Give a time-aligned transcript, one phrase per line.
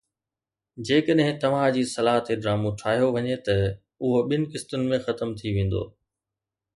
[0.89, 5.53] جيڪڏهن توهان جي صلاح تي ڊرامو ٺاهيو وڃي ته اهو ٻن قسطن ۾ ختم ٿي
[5.59, 5.83] ويندو